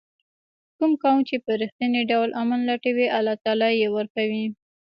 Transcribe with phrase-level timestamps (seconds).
[0.77, 4.45] کوم قوم چې په رښتیني ډول امن لټوي الله تعالی یې ورکوي.